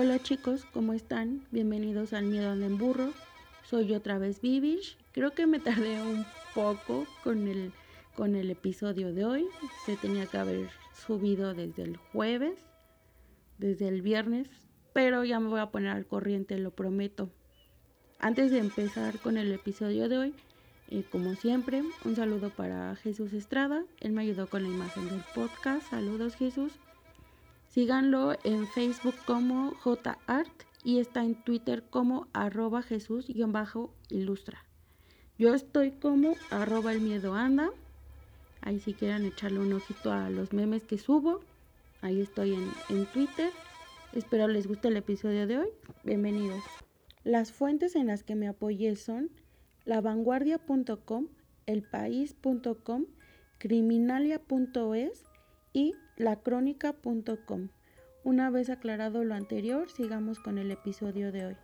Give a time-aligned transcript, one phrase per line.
[0.00, 1.44] Hola chicos, ¿cómo están?
[1.50, 3.12] Bienvenidos al Miedo al Emburro.
[3.64, 4.96] Soy otra vez Vivish.
[5.10, 6.24] Creo que me tardé un
[6.54, 7.72] poco con el,
[8.14, 9.48] con el episodio de hoy.
[9.86, 12.60] Se tenía que haber subido desde el jueves,
[13.58, 14.48] desde el viernes,
[14.92, 17.32] pero ya me voy a poner al corriente, lo prometo.
[18.20, 20.34] Antes de empezar con el episodio de hoy,
[20.90, 23.82] eh, como siempre, un saludo para Jesús Estrada.
[23.98, 25.90] Él me ayudó con la imagen del podcast.
[25.90, 26.70] Saludos Jesús.
[27.68, 34.64] Síganlo en Facebook como JArt y está en Twitter como arroba Jesús-ilustra.
[35.38, 37.70] Yo estoy como arroba el miedo anda.
[38.60, 41.40] Ahí si quieran echarle un ojito a los memes que subo.
[42.00, 43.50] Ahí estoy en, en Twitter.
[44.12, 45.68] Espero les guste el episodio de hoy.
[46.02, 46.62] Bienvenidos.
[47.22, 49.30] Las fuentes en las que me apoyé son
[49.84, 51.28] lavanguardia.com,
[51.66, 53.04] elpaís.com,
[53.58, 55.24] criminalia.es
[55.72, 57.68] y lacrónica.com.
[58.24, 61.56] Una vez aclarado lo anterior, sigamos con el episodio de hoy.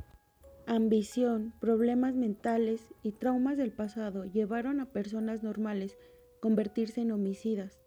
[0.66, 5.98] Ambición, problemas mentales y traumas del pasado llevaron a personas normales
[6.38, 7.80] convertirse en homicidas.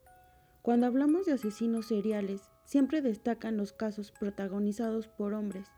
[0.62, 5.70] Cuando hablamos de asesinos seriales, siempre destacan los casos protagonizados por hombres.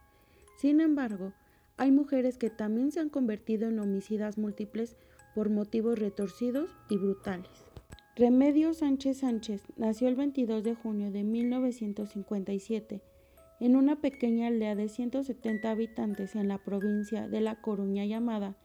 [0.57, 1.33] Sin embargo,
[1.77, 4.97] hay mujeres que también se han convertido en homicidas múltiples
[5.35, 7.68] por motivos retorcidos y brutales.
[8.15, 13.01] Remedios Sánchez Sánchez nació el 22 de junio de 1957
[13.61, 18.55] en una pequeña aldea de 170 habitantes en la provincia de La Coruña llamada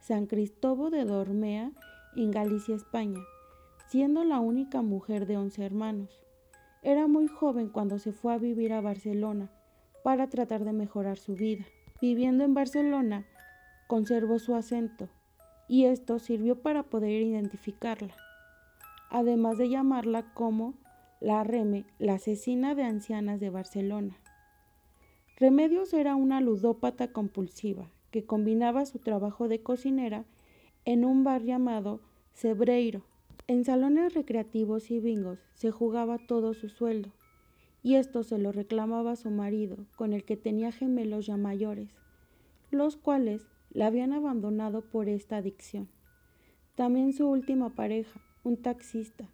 [0.00, 1.72] San Cristóbal de Dormea,
[2.16, 3.20] en Galicia, España,
[3.88, 6.26] siendo la única mujer de 11 hermanos.
[6.82, 9.50] Era muy joven cuando se fue a vivir a Barcelona
[10.04, 11.64] para tratar de mejorar su vida.
[12.02, 13.26] Viviendo en Barcelona,
[13.86, 15.08] conservó su acento
[15.66, 18.14] y esto sirvió para poder identificarla
[19.10, 20.74] además de llamarla como
[21.20, 24.16] la Reme, la asesina de ancianas de Barcelona.
[25.36, 30.24] Remedios era una ludópata compulsiva que combinaba su trabajo de cocinera
[30.84, 32.00] en un bar llamado
[32.34, 33.02] Cebreiro.
[33.46, 37.10] En salones recreativos y bingos se jugaba todo su sueldo,
[37.82, 41.88] y esto se lo reclamaba su marido, con el que tenía gemelos ya mayores,
[42.70, 45.88] los cuales la habían abandonado por esta adicción.
[46.74, 49.28] También su última pareja, un taxista.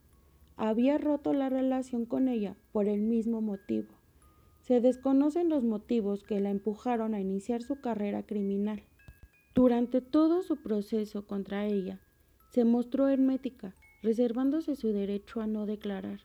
[0.57, 3.89] Había roto la relación con ella por el mismo motivo.
[4.61, 8.83] Se desconocen los motivos que la empujaron a iniciar su carrera criminal.
[9.55, 12.01] Durante todo su proceso contra ella,
[12.51, 16.21] se mostró hermética, reservándose su derecho a no declarar.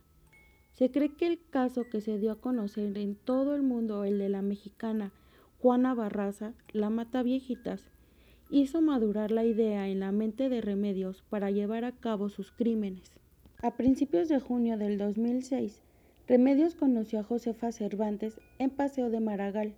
[0.73, 4.17] Se cree que el caso que se dio a conocer en todo el mundo, el
[4.19, 5.11] de la mexicana
[5.61, 7.89] Juana Barraza, la mata viejitas,
[8.49, 13.11] hizo madurar la idea en la mente de Remedios para llevar a cabo sus crímenes.
[13.61, 15.83] A principios de junio del 2006,
[16.27, 19.75] Remedios conoció a Josefa Cervantes en Paseo de Maragall.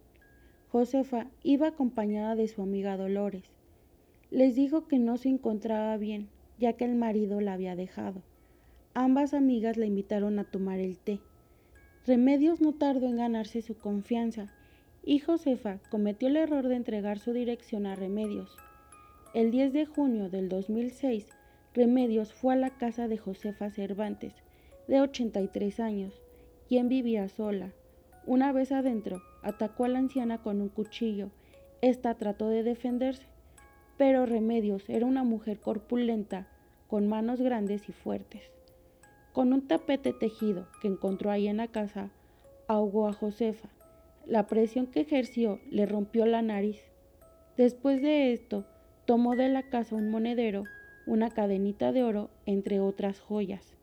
[0.69, 3.43] Josefa iba acompañada de su amiga Dolores.
[4.29, 8.21] Les dijo que no se encontraba bien, ya que el marido la había dejado.
[8.93, 11.19] Ambas amigas la invitaron a tomar el té.
[12.07, 14.53] Remedios no tardó en ganarse su confianza
[15.03, 18.55] y Josefa cometió el error de entregar su dirección a Remedios.
[19.33, 21.27] El 10 de junio del 2006,
[21.73, 24.33] Remedios fue a la casa de Josefa Cervantes,
[24.87, 26.21] de 83 años,
[26.67, 27.71] quien vivía sola.
[28.27, 31.31] Una vez adentro, atacó a la anciana con un cuchillo.
[31.81, 33.25] Esta trató de defenderse,
[33.97, 36.47] pero Remedios era una mujer corpulenta,
[36.87, 38.43] con manos grandes y fuertes.
[39.31, 42.11] Con un tapete tejido que encontró ahí en la casa,
[42.67, 43.69] ahogó a Josefa
[44.31, 46.79] la presión que ejerció le rompió la nariz.
[47.57, 48.65] Después de esto,
[49.03, 50.63] tomó de la casa un monedero,
[51.05, 53.75] una cadenita de oro, entre otras joyas.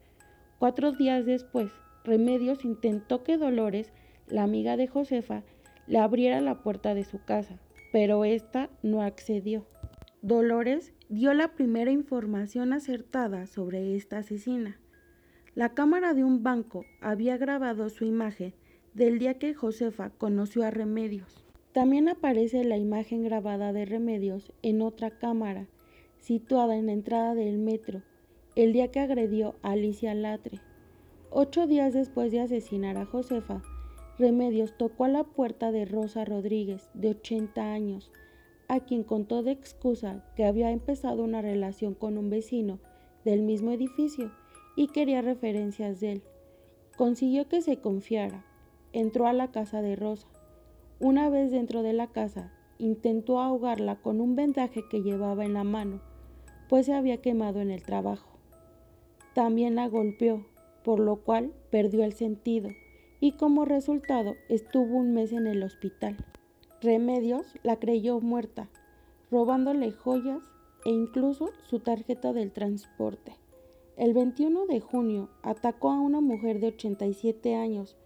[0.59, 1.71] Cuatro días después,
[2.03, 3.93] Remedios intentó que Dolores,
[4.27, 5.43] la amiga de Josefa,
[5.87, 7.59] le abriera la puerta de su casa,
[7.93, 9.67] pero ésta no accedió.
[10.23, 14.81] Dolores dio la primera información acertada sobre esta asesina.
[15.55, 18.55] La cámara de un banco había grabado su imagen
[18.99, 21.45] del día que Josefa conoció a Remedios.
[21.73, 25.69] También aparece la imagen grabada de Remedios en otra cámara,
[26.19, 28.03] situada en la entrada del metro,
[28.57, 30.61] el día que agredió a Alicia Latre.
[31.31, 33.63] Ocho días después de asesinar a Josefa,
[34.19, 38.11] Remedios tocó a la puerta de Rosa Rodríguez, de 80 años,
[38.67, 42.81] a quien contó de excusa que había empezado una relación con un vecino
[43.25, 44.33] del mismo edificio
[44.75, 46.23] y quería referencias de él.
[46.97, 48.45] Consiguió que se confiara,
[48.99, 50.27] entró a la casa de Rosa.
[50.99, 55.63] Una vez dentro de la casa, intentó ahogarla con un vendaje que llevaba en la
[55.63, 56.01] mano,
[56.69, 58.29] pues se había quemado en el trabajo.
[59.35, 60.45] También la golpeó,
[60.83, 62.71] por lo cual perdió el sentido
[63.21, 66.17] y como resultado estuvo un mes en el hospital.
[66.81, 68.69] Remedios la creyó muerta,
[69.31, 70.43] robándole joyas
[70.85, 73.37] e incluso su tarjeta del transporte.
[73.97, 77.97] El 21 de junio atacó a una mujer de 87 años,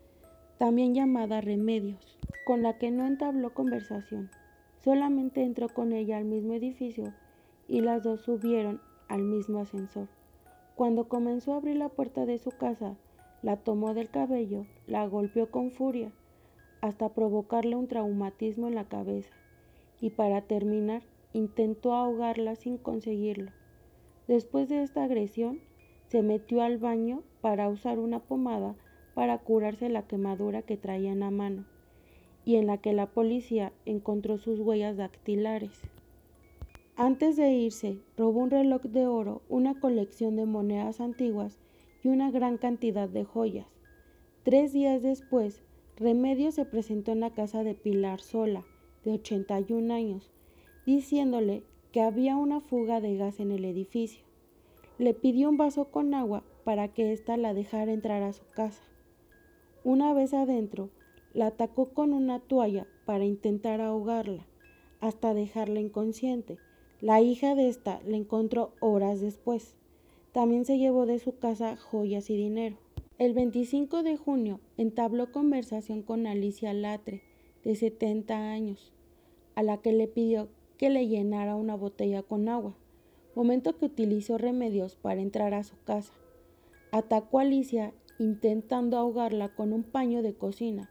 [0.62, 4.30] también llamada Remedios, con la que no entabló conversación.
[4.76, 7.12] Solamente entró con ella al mismo edificio
[7.66, 10.06] y las dos subieron al mismo ascensor.
[10.76, 12.94] Cuando comenzó a abrir la puerta de su casa,
[13.42, 16.12] la tomó del cabello, la golpeó con furia,
[16.80, 19.34] hasta provocarle un traumatismo en la cabeza,
[20.00, 23.50] y para terminar, intentó ahogarla sin conseguirlo.
[24.28, 25.58] Después de esta agresión,
[26.06, 28.76] se metió al baño para usar una pomada
[29.14, 31.64] para curarse la quemadura que traía en la mano,
[32.44, 35.80] y en la que la policía encontró sus huellas dactilares.
[36.96, 41.58] Antes de irse, robó un reloj de oro, una colección de monedas antiguas
[42.02, 43.66] y una gran cantidad de joyas.
[44.42, 45.62] Tres días después,
[45.96, 48.64] Remedio se presentó en la casa de Pilar Sola,
[49.04, 50.30] de 81 años,
[50.84, 51.62] diciéndole
[51.92, 54.24] que había una fuga de gas en el edificio.
[54.98, 58.82] Le pidió un vaso con agua para que ésta la dejara entrar a su casa.
[59.84, 60.90] Una vez adentro,
[61.34, 64.46] la atacó con una toalla para intentar ahogarla,
[65.00, 66.58] hasta dejarla inconsciente
[67.02, 69.74] la hija de esta la encontró horas después.
[70.30, 72.76] También se llevó de su casa joyas y dinero.
[73.18, 77.24] El 25 de junio entabló conversación con Alicia Latre,
[77.64, 78.92] de 70 años,
[79.56, 82.76] a la que le pidió que le llenara una botella con agua,
[83.34, 86.12] momento que utilizó remedios para entrar a su casa.
[86.92, 90.88] Atacó a Alicia intentando ahogarla con un paño de cocina,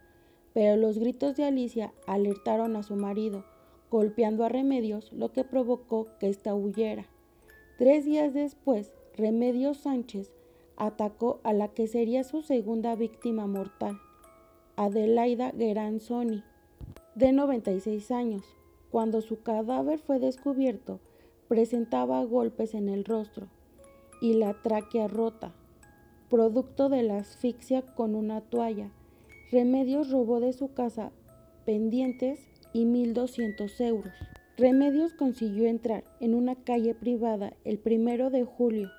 [0.53, 3.45] pero los gritos de Alicia alertaron a su marido,
[3.89, 7.05] golpeando a Remedios, lo que provocó que ésta huyera.
[7.77, 10.29] Tres días después, Remedios Sánchez
[10.75, 13.97] atacó a la que sería su segunda víctima mortal,
[14.75, 16.43] Adelaida Geranzoni,
[17.15, 18.43] de 96 años.
[18.89, 20.99] Cuando su cadáver fue descubierto,
[21.47, 23.47] presentaba golpes en el rostro
[24.21, 25.53] y la tráquea rota,
[26.31, 28.89] producto de la asfixia con una toalla.
[29.51, 31.11] Remedios robó de su casa
[31.65, 32.39] pendientes
[32.71, 34.13] y 1.200 euros.
[34.55, 38.89] Remedios consiguió entrar en una calle privada el primero de julio.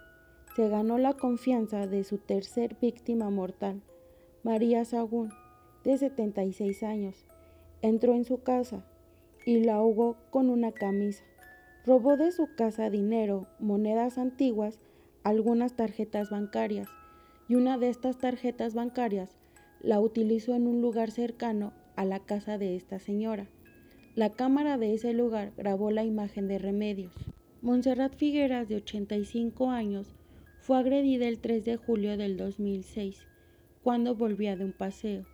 [0.56, 3.80] Se ganó la confianza de su tercer víctima mortal,
[4.42, 5.32] María Sagún,
[5.84, 7.24] de 76 años.
[7.80, 8.84] Entró en su casa
[9.46, 11.24] y la ahogó con una camisa.
[11.86, 14.78] Robó de su casa dinero, monedas antiguas,
[15.24, 16.88] algunas tarjetas bancarias
[17.52, 19.36] y una de estas tarjetas bancarias
[19.82, 23.46] la utilizó en un lugar cercano a la casa de esta señora.
[24.14, 27.12] La cámara de ese lugar grabó la imagen de Remedios.
[27.60, 30.14] Montserrat Figueras, de 85 años,
[30.60, 33.26] fue agredida el 3 de julio del 2006,
[33.82, 35.26] cuando volvía de un paseo.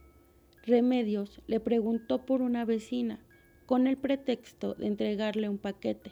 [0.67, 3.21] Remedios le preguntó por una vecina,
[3.65, 6.11] con el pretexto de entregarle un paquete.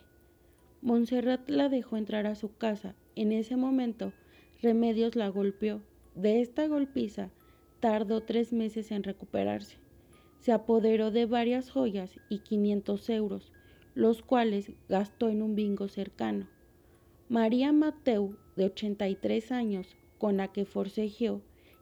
[0.83, 2.95] Montserrat la dejó entrar a su casa.
[3.17, 4.13] En ese momento,
[4.63, 5.83] Remedios la golpeó.
[6.17, 7.31] De esta golpiza,
[7.79, 9.77] tardó tres meses en recuperarse
[10.47, 13.53] se apoderó de varias joyas y 500 euros,
[13.97, 16.47] los cuales gastó en un bingo cercano.
[17.29, 21.41] María Mateu, de 83 años, con la que forcejeó,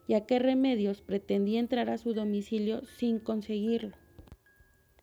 [0.08, 3.94] ya que Remedios pretendía entrar a su domicilio sin conseguirlo.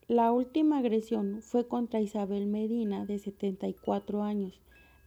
[0.07, 4.59] La última agresión fue contra Isabel Medina, de 74 años,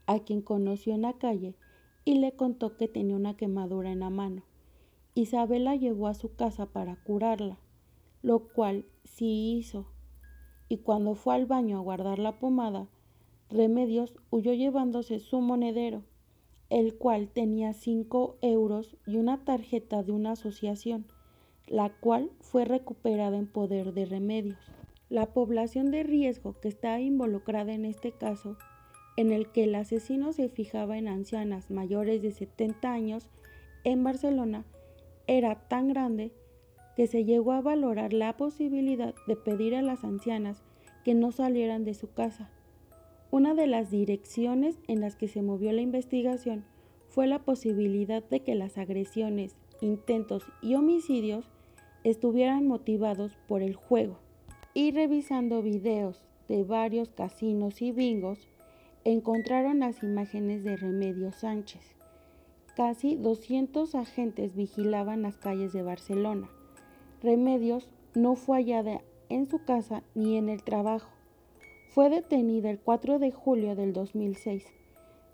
[0.07, 1.57] a quien conoció en la calle
[2.05, 4.43] y le contó que tenía una quemadura en la mano.
[5.15, 7.59] Isabel la llevó a su casa para curarla
[8.25, 9.85] lo cual sí hizo.
[10.71, 12.89] Y cuando fue al baño a guardar la pomada,
[13.51, 16.05] Remedios huyó llevándose su monedero,
[16.71, 21.05] el cual tenía cinco euros y una tarjeta de una asociación,
[21.67, 24.59] la cual fue recuperada en poder de Remedios.
[25.11, 28.57] La población de riesgo que estaba involucrada en este caso,
[29.17, 33.29] en el que el asesino se fijaba en ancianas mayores de 70 años
[33.85, 34.65] en Barcelona,
[35.27, 36.33] era tan grande
[36.97, 40.63] que se llegó a valorar la posibilidad de pedir a las ancianas
[41.05, 42.51] que no salieran de su casa.
[43.31, 46.65] Una de las direcciones en las que se movió la investigación
[47.09, 51.51] fue la posibilidad de que las agresiones, intentos y homicidios
[52.05, 54.19] estuvieran motivados por el juego.
[54.73, 58.49] Y revisando videos de varios casinos y bingos,
[59.05, 61.83] encontraron las imágenes de Remedio Sánchez.
[62.75, 66.49] Casi 200 agentes vigilaban las calles de Barcelona.
[67.23, 71.11] Remedios no fue hallada en su casa ni en el trabajo.
[71.91, 74.65] Fue detenida el 4 de julio del 2006,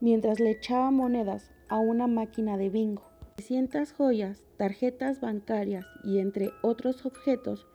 [0.01, 3.05] mientras le echaba monedas a una máquina de bingo.
[3.37, 7.67] 300 joyas, tarjetas bancarias y entre otros objetos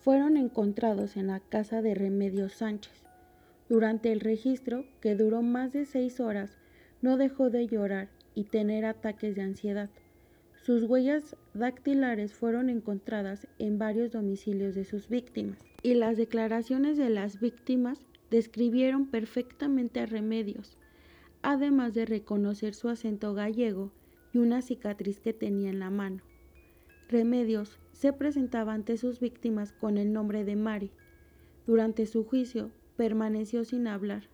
[0.00, 3.03] fueron encontrados en la casa de Remedios Sánchez.
[3.68, 6.58] Durante el registro, que duró más de seis horas,
[7.00, 9.90] no dejó de llorar y tener ataques de ansiedad.
[10.62, 17.10] Sus huellas dactilares fueron encontradas en varios domicilios de sus víctimas y las declaraciones de
[17.10, 20.78] las víctimas describieron perfectamente a Remedios,
[21.42, 23.92] además de reconocer su acento gallego
[24.32, 26.22] y una cicatriz que tenía en la mano.
[27.08, 30.90] Remedios se presentaba ante sus víctimas con el nombre de Mari.
[31.66, 34.28] Durante su juicio permaneció sin hablar.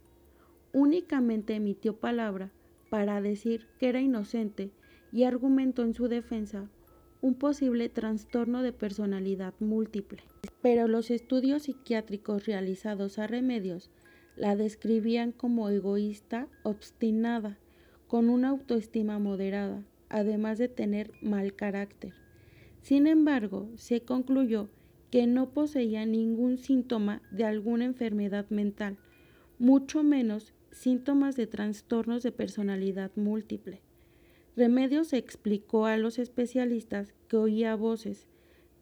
[0.73, 2.53] Únicamente emitió palabra
[2.91, 4.71] para decir que era inocente
[5.13, 6.69] y argumentó en su defensa
[7.21, 10.23] un posible trastorno de personalidad múltiple.
[10.63, 13.91] Pero los estudios psiquiátricos realizados a Remedios
[14.37, 17.59] la describían como egoísta, obstinada,
[18.07, 22.15] con una autoestima moderada, además de tener mal carácter.
[22.81, 24.71] Sin embargo, se concluyó
[25.11, 28.99] que no poseía ningún síntoma de alguna enfermedad mental,
[29.59, 33.83] mucho menos síntomas de trastornos de personalidad múltiple.
[34.57, 38.27] Remedios explicó a los especialistas que oía voces,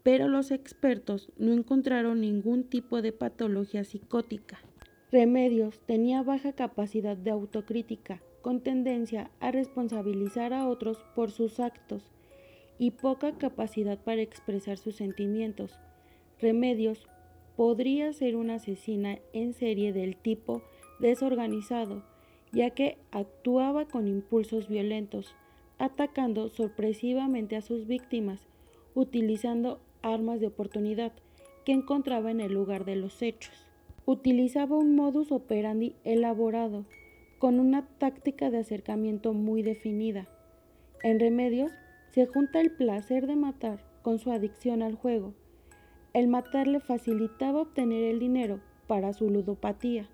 [0.03, 4.59] pero los expertos no encontraron ningún tipo de patología psicótica.
[5.11, 12.03] Remedios tenía baja capacidad de autocrítica, con tendencia a responsabilizar a otros por sus actos
[12.79, 15.79] y poca capacidad para expresar sus sentimientos.
[16.41, 17.09] Remedios
[17.57, 20.63] podría ser una asesina en serie del tipo
[21.01, 22.05] desorganizado,
[22.53, 25.35] ya que actuaba con impulsos violentos,
[25.79, 28.47] atacando sorpresivamente a sus víctimas,
[28.95, 31.13] utilizando armas de oportunidad
[31.65, 33.67] que encontraba en el lugar de los hechos.
[34.07, 36.87] Utilizaba un modus operandi elaborado,
[37.39, 40.27] con una táctica de acercamiento muy definida.
[41.03, 41.73] En Remedios
[42.11, 45.35] se junta el placer de matar con su adicción al juego.
[46.19, 48.59] El matar le facilitaba obtener el dinero
[48.89, 50.09] para su ludopatía.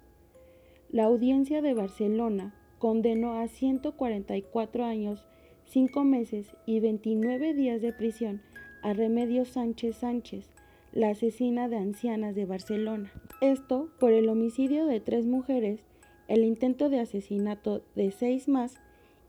[0.90, 5.24] La audiencia de Barcelona condenó a 144 años,
[5.64, 8.42] 5 meses y 29 días de prisión
[8.82, 10.50] a Remedios Sánchez Sánchez,
[10.92, 13.10] la asesina de ancianas de Barcelona.
[13.40, 15.80] Esto por el homicidio de tres mujeres,
[16.28, 18.78] el intento de asesinato de seis más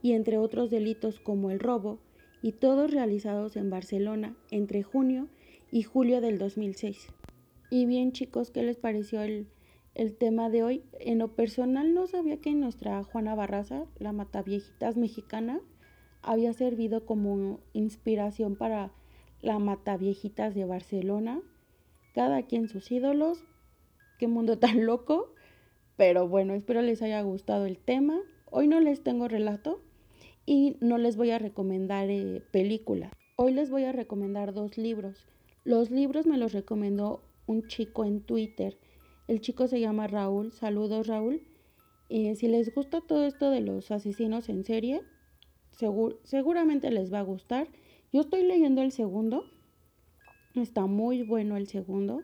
[0.02, 2.00] y entre otros delitos como el robo,
[2.42, 5.28] y todos realizados en Barcelona entre junio
[5.70, 7.08] y julio del 2006.
[7.70, 9.48] Y bien chicos, ¿qué les pareció el,
[10.18, 10.82] tema de hoy?
[11.00, 15.60] En lo personal no sabía que nuestra Juana Barraza, la mataviejitas mexicana,
[16.22, 18.92] había servido como inspiración para
[19.40, 21.40] la mataviejitas de Barcelona.
[22.14, 23.44] Cada quien sus ídolos.
[24.18, 25.32] Qué mundo tan loco.
[25.96, 28.18] Pero bueno, espero les haya gustado el tema.
[28.50, 29.80] Hoy no les tengo relato,
[30.46, 33.12] y no les voy a recomendar eh, películas.
[33.34, 35.26] Hoy les voy a recomendar dos libros.
[35.66, 38.78] Los libros me los recomendó un chico en Twitter.
[39.26, 40.52] El chico se llama Raúl.
[40.52, 41.42] Saludos Raúl.
[42.08, 45.02] Eh, si les gusta todo esto de los asesinos en serie,
[46.22, 47.66] seguramente les va a gustar.
[48.12, 49.42] Yo estoy leyendo el segundo.
[50.54, 52.22] Está muy bueno el segundo.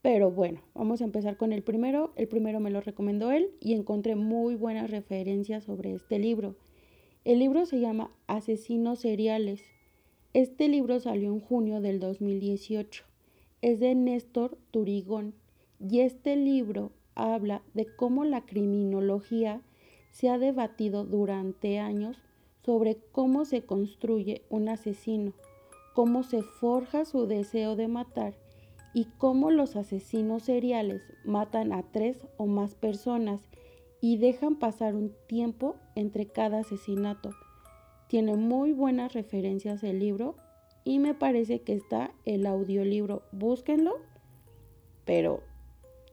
[0.00, 2.14] Pero bueno, vamos a empezar con el primero.
[2.16, 6.56] El primero me lo recomendó él y encontré muy buenas referencias sobre este libro.
[7.22, 9.75] El libro se llama Asesinos Seriales.
[10.36, 13.04] Este libro salió en junio del 2018.
[13.62, 15.32] Es de Néstor Turigón
[15.80, 19.62] y este libro habla de cómo la criminología
[20.10, 22.18] se ha debatido durante años
[22.66, 25.32] sobre cómo se construye un asesino,
[25.94, 28.34] cómo se forja su deseo de matar
[28.92, 33.40] y cómo los asesinos seriales matan a tres o más personas
[34.02, 37.30] y dejan pasar un tiempo entre cada asesinato.
[38.08, 40.36] Tiene muy buenas referencias el libro
[40.84, 43.22] y me parece que está el audiolibro.
[43.32, 43.96] Búsquenlo,
[45.04, 45.42] pero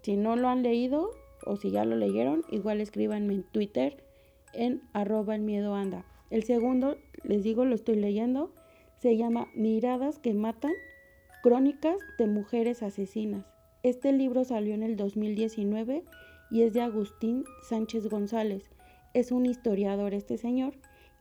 [0.02, 1.12] si no lo han leído
[1.46, 4.04] o si ya lo leyeron, igual escríbanme en Twitter
[4.54, 6.06] en arroba el miedo anda.
[6.30, 8.52] El segundo, les digo, lo estoy leyendo,
[8.98, 10.74] se llama Miradas que matan,
[11.44, 13.46] crónicas de mujeres asesinas.
[13.84, 16.04] Este libro salió en el 2019
[16.50, 18.72] y es de Agustín Sánchez González.
[19.14, 20.74] Es un historiador este señor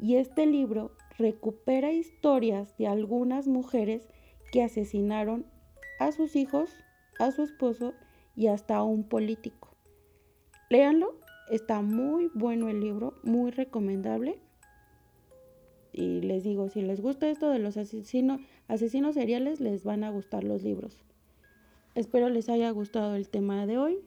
[0.02, 4.08] y este libro recupera historias de algunas mujeres
[4.50, 5.46] que asesinaron
[6.00, 6.74] a sus hijos,
[7.20, 7.94] a su esposo
[8.34, 9.76] y hasta a un político.
[10.70, 11.14] Léanlo,
[11.50, 14.40] está muy bueno el libro, muy recomendable.
[15.92, 20.10] Y les digo, si les gusta esto de los asesinos, asesinos seriales, les van a
[20.10, 21.04] gustar los libros.
[21.94, 24.00] Espero les haya gustado el tema de hoy.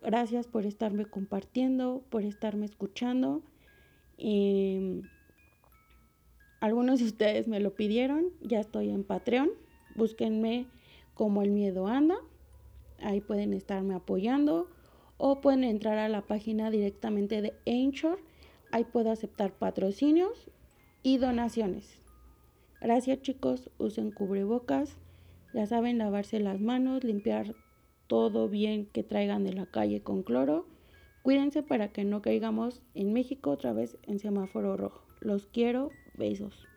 [0.00, 3.42] Gracias por estarme compartiendo, por estarme escuchando.
[6.64, 9.50] Algunos de ustedes me lo pidieron, ya estoy en Patreon.
[9.96, 10.66] Búsquenme
[11.12, 12.16] como el miedo anda.
[13.02, 14.70] Ahí pueden estarme apoyando
[15.18, 18.18] o pueden entrar a la página directamente de Anchor.
[18.72, 20.50] Ahí puedo aceptar patrocinios
[21.02, 22.00] y donaciones.
[22.80, 24.96] Gracias chicos, usen cubrebocas.
[25.52, 27.54] Ya saben, lavarse las manos, limpiar
[28.06, 30.66] todo bien que traigan de la calle con cloro.
[31.22, 35.04] Cuídense para que no caigamos en México otra vez en semáforo rojo.
[35.20, 35.90] Los quiero.
[36.14, 36.68] Besos.